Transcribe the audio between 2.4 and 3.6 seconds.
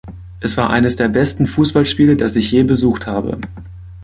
je besucht habe.